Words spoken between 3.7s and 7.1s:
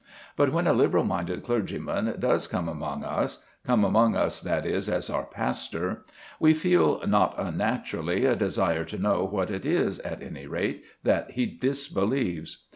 among us, that is, as our pastor, we feel